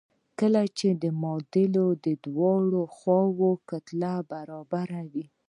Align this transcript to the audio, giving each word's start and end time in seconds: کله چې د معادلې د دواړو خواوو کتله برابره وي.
کله 0.39 0.61
چې 0.77 0.89
د 1.03 1.05
معادلې 1.21 1.85
د 2.05 2.07
دواړو 2.25 2.81
خواوو 2.95 3.49
کتله 3.69 4.13
برابره 4.31 5.01
وي. 5.11 5.25